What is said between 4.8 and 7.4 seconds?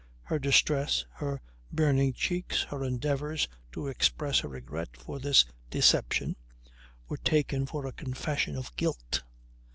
for this deception were